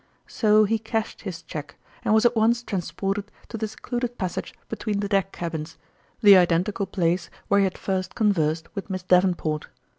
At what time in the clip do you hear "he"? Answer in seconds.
0.63-0.79, 7.59-7.65